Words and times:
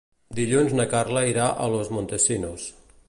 Dilluns 0.37 0.73
na 0.79 0.87
Carla 0.93 1.23
irà 1.33 1.51
a 1.51 1.71
Los 1.75 1.93
Montesinos. 1.99 2.67